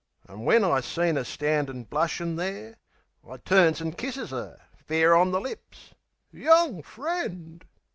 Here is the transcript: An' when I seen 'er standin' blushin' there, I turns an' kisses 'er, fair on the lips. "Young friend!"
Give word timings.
An' 0.27 0.45
when 0.45 0.63
I 0.63 0.79
seen 0.79 1.15
'er 1.15 1.23
standin' 1.23 1.83
blushin' 1.83 2.35
there, 2.35 2.77
I 3.23 3.37
turns 3.37 3.81
an' 3.83 3.91
kisses 3.93 4.33
'er, 4.33 4.59
fair 4.75 5.15
on 5.15 5.29
the 5.29 5.39
lips. 5.39 5.93
"Young 6.31 6.81
friend!" 6.81 7.63